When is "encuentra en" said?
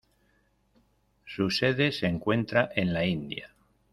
2.07-2.91